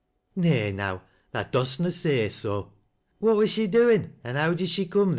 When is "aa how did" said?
4.25-4.67